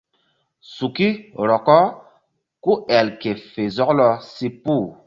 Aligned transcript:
Suki 0.75 1.09
rɔkɔ 1.49 1.77
ku 2.63 2.71
el 2.97 3.07
ke 3.21 3.31
fe 3.51 3.63
zɔklɔ 3.75 4.07
si 4.33 4.47
puh. 4.63 4.85